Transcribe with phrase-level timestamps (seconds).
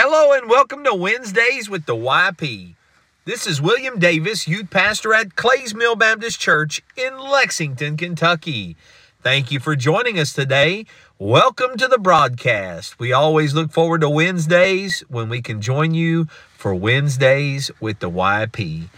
[0.00, 2.76] Hello and welcome to Wednesdays with the YP.
[3.24, 8.76] This is William Davis, youth pastor at Clays Mill Baptist Church in Lexington, Kentucky.
[9.24, 10.86] Thank you for joining us today.
[11.18, 13.00] Welcome to the broadcast.
[13.00, 16.26] We always look forward to Wednesdays when we can join you
[16.56, 18.90] for Wednesdays with the YP.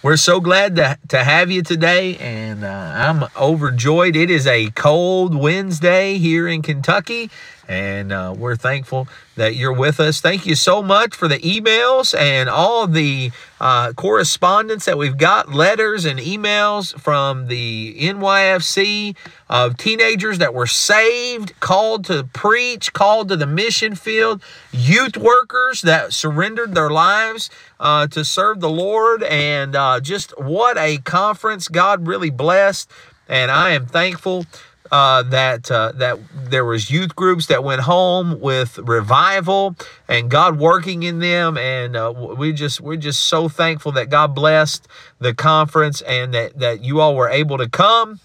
[0.00, 4.14] We're so glad to, to have you today, and uh, I'm overjoyed.
[4.14, 7.28] It is a cold Wednesday here in Kentucky,
[7.68, 9.06] and uh, we're thankful
[9.36, 10.22] that you're with us.
[10.22, 13.30] Thank you so much for the emails and all the
[13.60, 19.14] uh, correspondence that we've got, letters and emails from the NYFC
[19.50, 24.42] of teenagers that were saved, called to preach, called to the mission field,
[24.72, 30.78] youth workers that surrendered their lives uh, to serve the Lord, and uh, just what
[30.78, 32.90] a conference God really blessed.
[33.28, 34.46] And I am thankful
[34.90, 39.76] uh, that uh, that there was youth groups that went home with revival
[40.08, 44.34] and God working in them, and uh, we just we're just so thankful that God
[44.34, 48.20] blessed the conference and that that you all were able to come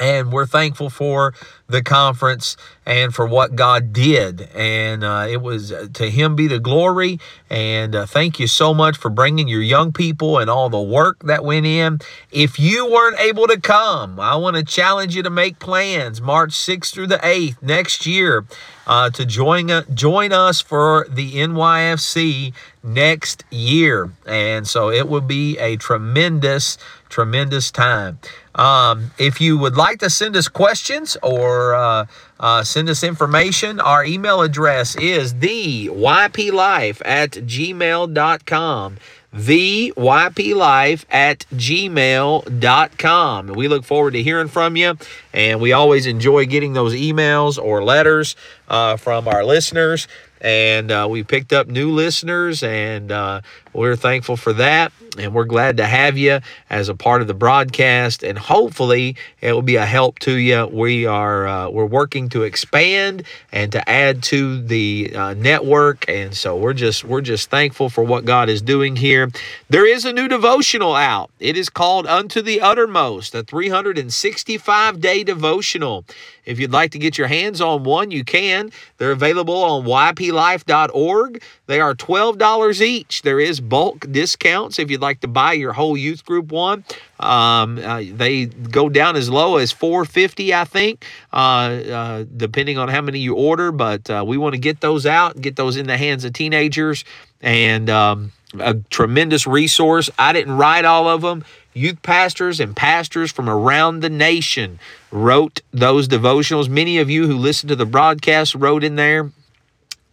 [0.00, 1.34] and we're thankful for
[1.68, 2.56] the conference
[2.86, 4.48] and for what God did.
[4.54, 7.20] And uh, it was uh, to Him be the glory.
[7.50, 11.22] And uh, thank you so much for bringing your young people and all the work
[11.24, 12.00] that went in.
[12.32, 16.52] If you weren't able to come, I want to challenge you to make plans March
[16.52, 18.46] 6th through the 8th next year
[18.90, 22.52] uh, to join, uh, join us for the NYFC
[22.82, 24.10] next year.
[24.26, 26.76] And so it will be a tremendous,
[27.08, 28.18] tremendous time.
[28.56, 32.06] Um, if you would like to send us questions or uh,
[32.40, 38.96] uh, send us information, our email address is the yplife at gmail.com.
[39.32, 43.46] The yplife at gmail.com.
[43.46, 44.96] We look forward to hearing from you,
[45.32, 48.34] and we always enjoy getting those emails or letters
[48.68, 50.08] uh, from our listeners
[50.40, 53.40] and uh, we picked up new listeners, and uh,
[53.72, 54.92] we're thankful for that.
[55.18, 56.38] And we're glad to have you
[56.70, 60.66] as a part of the broadcast, and hopefully it will be a help to you.
[60.66, 66.34] We are uh, we're working to expand and to add to the uh, network, and
[66.34, 69.30] so we're just we're just thankful for what God is doing here.
[69.68, 71.30] There is a new devotional out.
[71.40, 76.04] It is called "Unto the Uttermost," a 365 day devotional.
[76.44, 78.72] If you'd like to get your hands on one, you can.
[78.98, 79.84] They're available on
[80.30, 81.42] yplife.org.
[81.66, 83.22] They are $12 each.
[83.22, 86.84] There is bulk discounts if you'd like to buy your whole youth group one.
[87.18, 92.88] Um, uh, they go down as low as 450 I think, uh, uh, depending on
[92.88, 93.72] how many you order.
[93.72, 97.04] But uh, we want to get those out get those in the hands of teenagers.
[97.42, 100.10] And um, a tremendous resource.
[100.18, 104.78] I didn't write all of them youth pastors and pastors from around the nation
[105.10, 106.68] wrote those devotionals.
[106.68, 109.30] Many of you who listen to the broadcast wrote in there.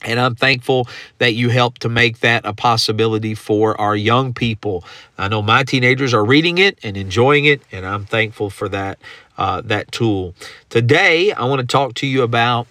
[0.04, 0.88] And I'm thankful
[1.18, 4.84] that you helped to make that a possibility for our young people.
[5.18, 9.00] I know my teenagers are reading it and enjoying it, and I'm thankful for that
[9.38, 10.34] uh, that tool.
[10.70, 12.68] Today, I want to talk to you about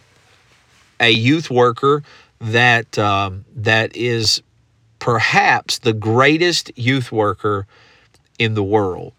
[1.01, 2.03] a youth worker
[2.41, 4.43] that um, that is
[4.99, 7.67] perhaps the greatest youth worker
[8.39, 9.13] in the world.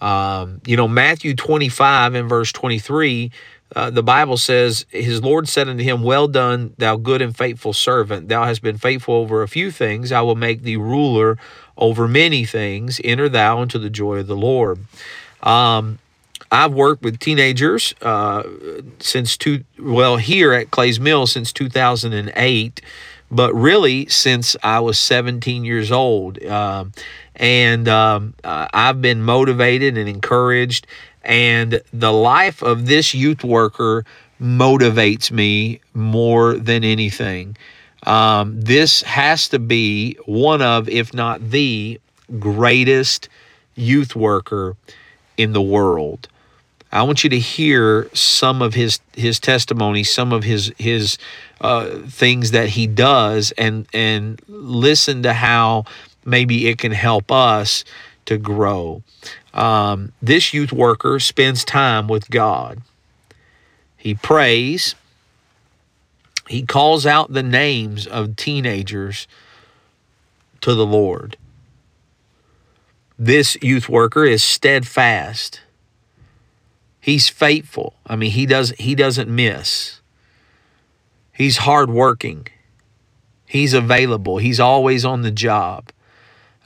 [0.00, 3.30] Um, you know, Matthew 25 and verse 23,
[3.76, 7.72] uh, the Bible says, His Lord said unto him, Well done, thou good and faithful
[7.72, 8.28] servant.
[8.28, 10.12] Thou hast been faithful over a few things.
[10.12, 11.38] I will make thee ruler
[11.76, 13.00] over many things.
[13.04, 14.80] Enter thou into the joy of the Lord.
[15.42, 15.98] Um,
[16.52, 18.42] I've worked with teenagers uh,
[18.98, 22.80] since two, well, here at Clays Mill since 2008,
[23.30, 26.42] but really since I was 17 years old.
[26.44, 26.92] Um,
[27.36, 30.86] and um, uh, I've been motivated and encouraged.
[31.22, 34.04] And the life of this youth worker
[34.40, 37.56] motivates me more than anything.
[38.04, 42.00] Um, this has to be one of, if not the
[42.38, 43.28] greatest
[43.74, 44.76] youth worker
[45.36, 46.28] in the world.
[46.92, 51.18] I want you to hear some of his his testimony, some of his his
[51.60, 55.84] uh, things that he does, and and listen to how
[56.24, 57.84] maybe it can help us
[58.26, 59.02] to grow.
[59.52, 62.82] Um, this youth worker spends time with God.
[63.96, 64.94] He prays.
[66.48, 69.26] He calls out the names of teenagers
[70.60, 71.36] to the Lord.
[73.18, 75.60] This youth worker is steadfast.
[77.00, 77.94] He's faithful.
[78.06, 80.00] I mean, he does he doesn't miss.
[81.32, 82.46] He's hardworking.
[83.46, 84.38] He's available.
[84.38, 85.90] He's always on the job.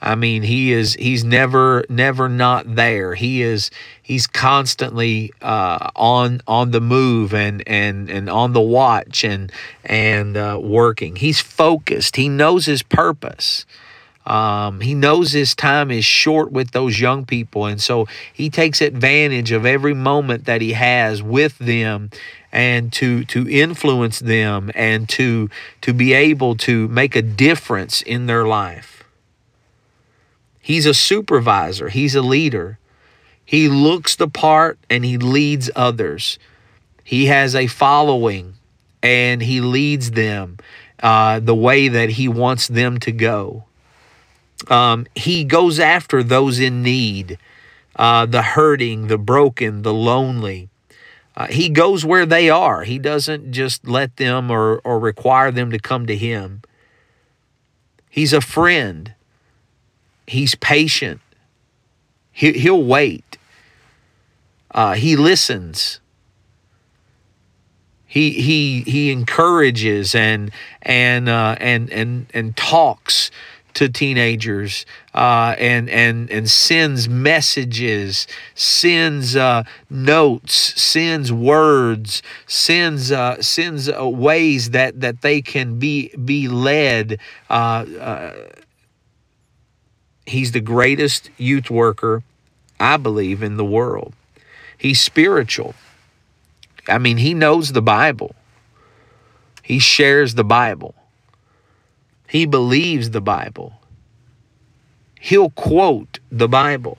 [0.01, 3.15] I mean, he is he's never never not there.
[3.15, 3.71] He is
[4.01, 9.51] he's constantly uh, on on the move and and and on the watch and
[9.85, 11.15] and uh, working.
[11.15, 12.17] He's focused.
[12.17, 13.65] He knows his purpose.
[14.25, 18.81] Um, he knows his time is short with those young people, and so he takes
[18.81, 22.09] advantage of every moment that he has with them,
[22.51, 25.49] and to to influence them and to
[25.81, 28.94] to be able to make a difference in their life.
[30.65, 31.89] He's a supervisor.
[31.89, 32.79] He's a leader.
[33.45, 36.39] He looks the part and he leads others.
[37.03, 38.55] He has a following
[39.03, 40.57] and he leads them
[41.03, 43.65] uh, the way that he wants them to go.
[44.67, 47.37] Um, he goes after those in need,
[47.95, 50.69] uh, the hurting, the broken, the lonely.
[51.37, 52.85] Uh, he goes where they are.
[52.85, 56.63] He doesn't just let them or, or require them to come to him.
[58.09, 59.13] He's a friend.
[60.27, 61.21] He's patient.
[62.31, 63.37] He, he'll wait.
[64.71, 65.99] Uh, he listens.
[68.05, 70.51] He he he encourages and
[70.81, 73.29] and uh, and and and talks
[73.75, 78.25] to teenagers uh, and and and sends messages,
[78.55, 86.09] sends uh, notes, sends words, sends uh, sends uh, ways that that they can be
[86.15, 87.19] be led.
[90.25, 92.23] He's the greatest youth worker,
[92.79, 94.13] I believe, in the world.
[94.77, 95.75] He's spiritual.
[96.87, 98.35] I mean, he knows the Bible.
[99.61, 100.95] He shares the Bible.
[102.27, 103.79] He believes the Bible.
[105.19, 106.97] He'll quote the Bible.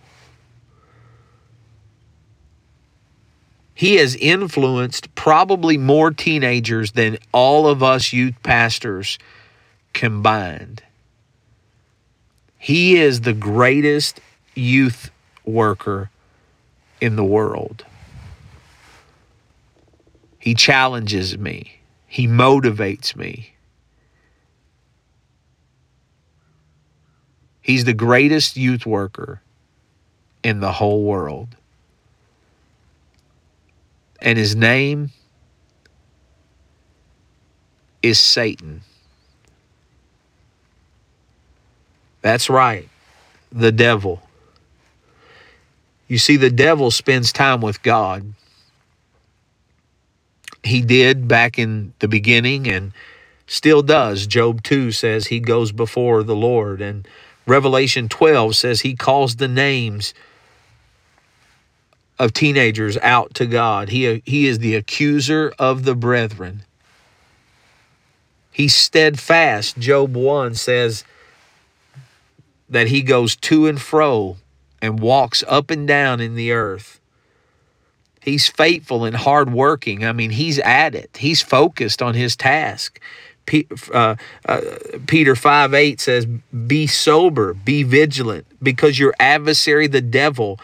[3.75, 9.19] He has influenced probably more teenagers than all of us youth pastors
[9.93, 10.83] combined.
[12.67, 14.21] He is the greatest
[14.57, 15.13] youth
[15.45, 16.11] worker
[17.01, 17.85] in the world.
[20.41, 21.79] He challenges me,
[22.09, 23.53] he motivates me.
[27.63, 29.43] He's the greatest youth worker
[30.43, 31.55] in the whole world.
[34.21, 35.13] And his name
[38.03, 38.83] is Satan.
[42.27, 42.89] That's right,
[43.53, 44.21] the devil.
[46.09, 48.35] You see, the devil spends time with God.
[50.65, 52.91] He did back in the beginning and
[53.47, 54.27] still does.
[54.27, 56.81] Job 2 says he goes before the Lord.
[56.81, 57.07] And
[57.47, 60.13] Revelation 12 says he calls the names
[62.19, 63.91] of teenagers out to God.
[63.91, 66.65] He, he is the accuser of the brethren.
[68.51, 69.79] He's steadfast.
[69.79, 71.05] Job 1 says
[72.69, 74.37] that he goes to and fro
[74.83, 77.01] and walks up and down in the earth.
[78.21, 80.05] He's faithful and hardworking.
[80.05, 81.17] I mean, he's at it.
[81.19, 83.01] He's focused on his task.
[83.95, 84.61] Uh, uh,
[85.07, 90.59] Peter 5 8 says, Be sober, be vigilant, because your adversary, the devil,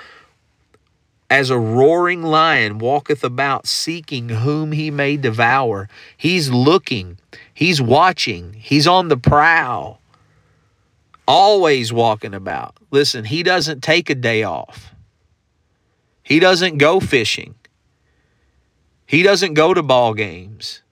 [1.31, 5.89] as a roaring lion, walketh about seeking whom he may devour.
[6.17, 7.19] He's looking,
[7.55, 10.01] he's watching, he's on the prowl,
[11.27, 12.77] always walking about.
[12.91, 14.95] Listen, he doesn't take a day off,
[16.23, 17.55] he doesn't go fishing,
[19.07, 20.83] he doesn't go to ball games.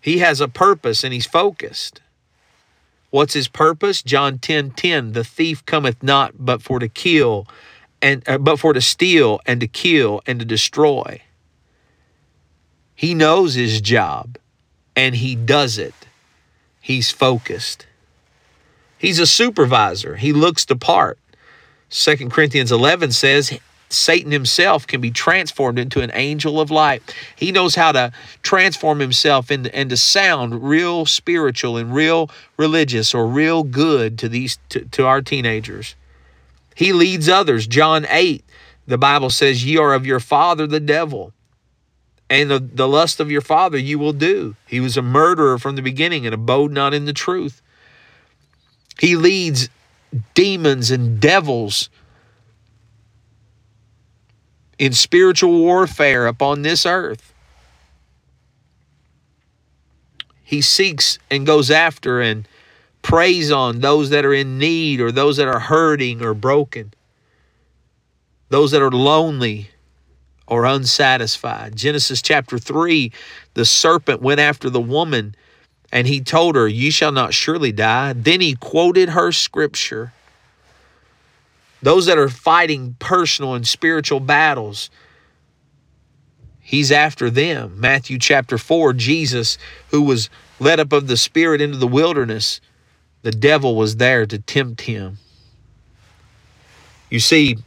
[0.00, 2.02] He has a purpose and he's focused.
[3.08, 4.02] What's his purpose?
[4.02, 7.46] John 10 10, the thief cometh not but for to kill
[8.02, 11.22] and uh, but for to steal and to kill and to destroy.
[12.94, 14.36] He knows his job
[14.94, 15.94] and he does it.
[16.80, 17.86] He's focused.
[19.04, 20.16] He's a supervisor.
[20.16, 21.18] He looks the part.
[21.90, 27.02] 2 Corinthians 11 says Satan himself can be transformed into an angel of light.
[27.36, 33.26] He knows how to transform himself into, into sound real spiritual and real religious or
[33.26, 35.96] real good to these to, to our teenagers.
[36.74, 37.66] He leads others.
[37.66, 38.42] John 8,
[38.86, 41.34] the Bible says, Ye are of your father the devil,
[42.30, 44.56] and the, the lust of your father you will do.
[44.66, 47.60] He was a murderer from the beginning and abode not in the truth.
[48.98, 49.68] He leads
[50.34, 51.88] demons and devils
[54.78, 57.32] in spiritual warfare upon this earth.
[60.42, 62.46] He seeks and goes after and
[63.02, 66.92] preys on those that are in need or those that are hurting or broken,
[68.50, 69.70] those that are lonely
[70.46, 71.76] or unsatisfied.
[71.76, 73.10] Genesis chapter 3
[73.54, 75.34] the serpent went after the woman
[75.92, 78.12] And he told her, You shall not surely die.
[78.12, 80.12] Then he quoted her scripture.
[81.82, 84.88] Those that are fighting personal and spiritual battles,
[86.60, 87.78] he's after them.
[87.78, 89.58] Matthew chapter 4, Jesus,
[89.90, 92.60] who was led up of the Spirit into the wilderness,
[93.22, 95.18] the devil was there to tempt him.
[97.10, 97.58] You see,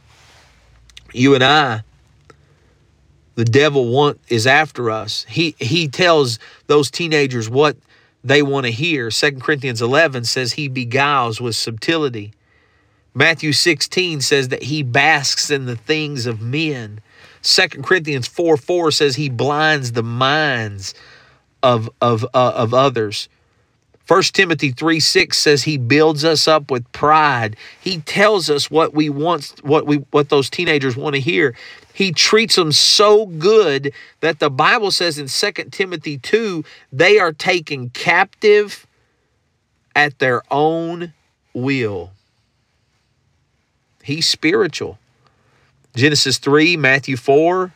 [1.12, 1.82] you and I,
[3.34, 5.24] the devil want is after us.
[5.28, 7.76] He he tells those teenagers what
[8.24, 9.10] they want to hear.
[9.10, 12.32] 2 Corinthians 11 says he beguiles with subtlety.
[13.14, 17.00] Matthew 16 says that he basks in the things of men.
[17.42, 20.94] 2 Corinthians 4 4 says he blinds the minds
[21.62, 23.28] of, of, uh, of others.
[24.08, 27.56] 1 Timothy 3 6 says he builds us up with pride.
[27.78, 31.54] He tells us what we want, what we what those teenagers want to hear.
[31.98, 36.62] He treats them so good that the Bible says in 2 Timothy 2,
[36.92, 38.86] they are taken captive
[39.96, 41.12] at their own
[41.52, 42.12] will.
[44.04, 45.00] He's spiritual.
[45.96, 47.74] Genesis 3, Matthew 4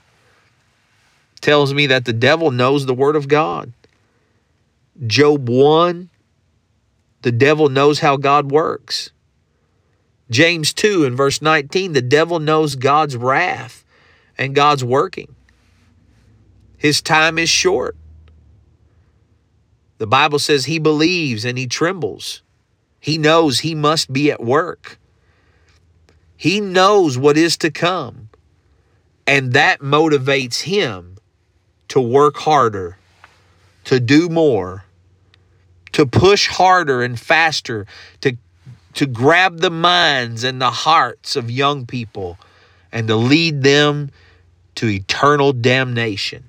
[1.41, 3.73] tells me that the devil knows the word of God.
[5.05, 6.11] Job 1,
[7.23, 9.11] the devil knows how God works.
[10.31, 13.82] James 2 in verse 19, the devil knows God's wrath
[14.43, 15.37] and God's working.
[16.77, 17.97] His time is short.
[19.99, 22.43] The Bible says he believes and he trembles.
[22.99, 24.99] He knows he must be at work.
[26.37, 28.31] He knows what is to come.
[29.29, 31.19] And that motivates him
[31.87, 32.99] to work harder,
[33.85, 34.85] to do more,
[35.93, 37.87] to push harder and faster,
[38.23, 38.37] to,
[38.95, 42.39] to grab the minds and the hearts of young people
[42.91, 44.11] and to lead them
[44.83, 46.43] to eternal damnation.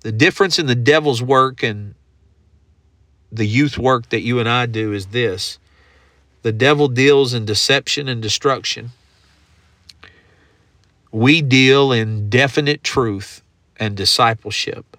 [0.00, 1.94] The difference in the devil's work and
[3.30, 5.60] the youth work that you and I do is this
[6.42, 8.90] the devil deals in deception and destruction.
[11.12, 13.40] We deal in definite truth
[13.76, 14.96] and discipleship.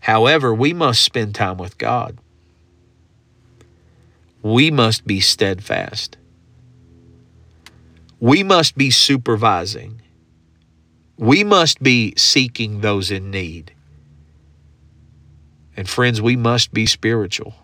[0.00, 2.16] However, we must spend time with God.
[4.40, 6.16] We must be steadfast.
[8.20, 10.00] We must be supervising.
[11.18, 13.72] We must be seeking those in need.
[15.76, 17.54] And friends, we must be spiritual.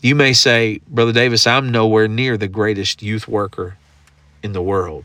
[0.00, 3.76] You may say, Brother Davis, I'm nowhere near the greatest youth worker
[4.42, 5.04] in the world.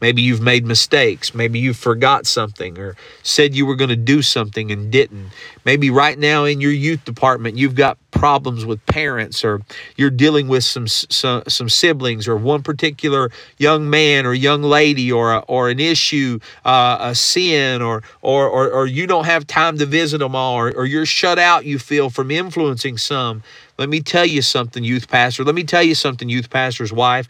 [0.00, 1.34] Maybe you've made mistakes.
[1.34, 5.30] Maybe you forgot something or said you were going to do something and didn't.
[5.64, 9.60] Maybe right now in your youth department you've got problems with parents or
[9.96, 15.12] you're dealing with some some, some siblings or one particular young man or young lady
[15.12, 19.46] or a, or an issue, uh, a sin or, or or or you don't have
[19.46, 23.42] time to visit them all or, or you're shut out you feel from influencing some.
[23.78, 25.44] Let me tell you something, youth pastor.
[25.44, 27.28] Let me tell you something, youth pastor's wife.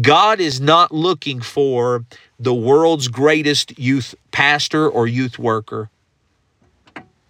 [0.00, 2.04] God is not looking for
[2.38, 5.90] the world's greatest youth pastor or youth worker.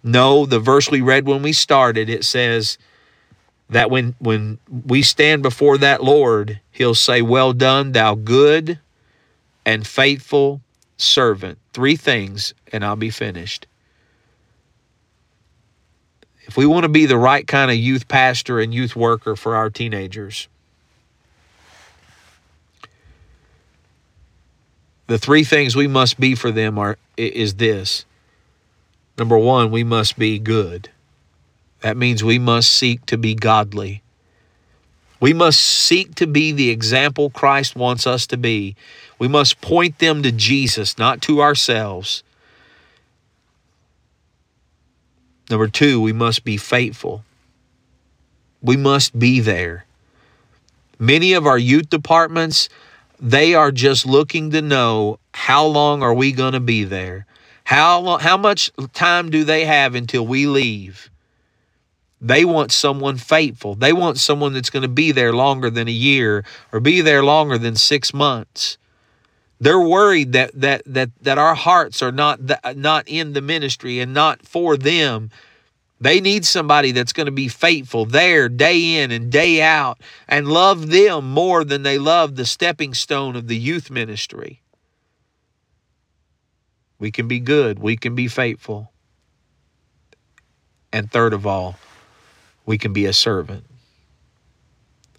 [0.03, 2.77] No, the verse we read when we started, it says
[3.71, 8.79] that when when we stand before that Lord, he'll say, "Well done, thou good
[9.65, 10.61] and faithful
[10.97, 13.65] servant." Three things and I'll be finished.
[16.43, 19.55] If we want to be the right kind of youth pastor and youth worker for
[19.55, 20.49] our teenagers,
[25.07, 28.05] the three things we must be for them are is this.
[29.17, 30.89] Number 1, we must be good.
[31.81, 34.01] That means we must seek to be godly.
[35.19, 38.75] We must seek to be the example Christ wants us to be.
[39.19, 42.23] We must point them to Jesus, not to ourselves.
[45.49, 47.23] Number two, we must be faithful.
[48.63, 49.85] We must be there.
[50.97, 52.67] Many of our youth departments,
[53.19, 57.27] they are just looking to know how long are we going to be there?
[57.63, 61.10] How long, how much time do they have until we leave?
[62.21, 63.73] They want someone faithful.
[63.73, 67.23] They want someone that's going to be there longer than a year or be there
[67.23, 68.77] longer than 6 months.
[69.59, 72.39] They're worried that that that that our hearts are not
[72.75, 75.29] not in the ministry and not for them.
[75.99, 80.47] They need somebody that's going to be faithful there day in and day out and
[80.47, 84.63] love them more than they love the stepping stone of the youth ministry.
[86.97, 88.91] We can be good, we can be faithful.
[90.91, 91.77] And third of all,
[92.65, 93.65] we can be a servant.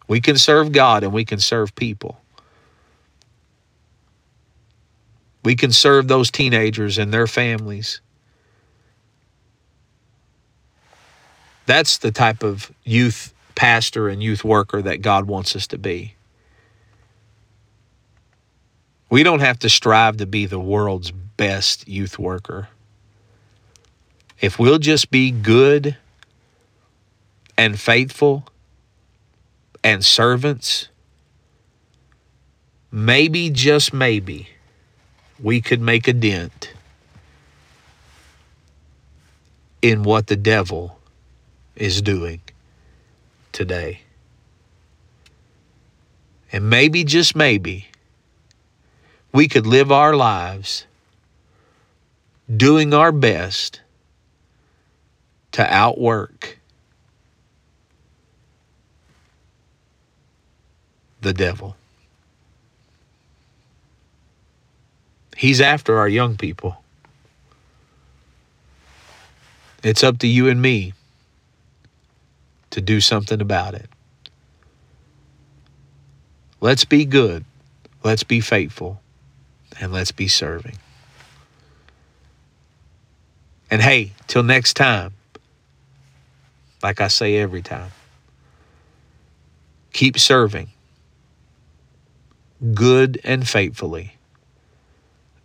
[0.09, 2.21] We can serve God and we can serve people.
[5.45, 8.01] We can serve those teenagers and their families.
[11.67, 16.15] That's the type of youth pastor and youth worker that God wants us to be.
[19.11, 22.69] We don't have to strive to be the world's best youth worker.
[24.41, 25.97] If we'll just be good
[27.57, 28.47] and faithful
[29.85, 30.89] and servants,
[32.91, 34.49] maybe, just maybe,
[35.41, 36.73] we could make a dent
[39.81, 40.99] in what the devil
[41.75, 42.41] is doing
[43.51, 44.01] today.
[46.53, 47.89] And maybe, just maybe,
[49.33, 50.87] we could live our lives
[52.55, 53.81] doing our best
[55.53, 56.59] to outwork
[61.23, 61.77] the devil.
[65.37, 66.77] He's after our young people.
[69.83, 70.93] It's up to you and me
[72.71, 73.89] to do something about it.
[76.61, 77.45] Let's be good.
[78.05, 79.01] Let's be faithful.
[79.81, 80.79] And let's be serving.
[83.71, 85.15] And hey, till next time,
[86.83, 87.91] like I say every time,
[89.93, 90.72] keep serving
[92.75, 94.17] good and faithfully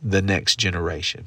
[0.01, 1.25] the next generation.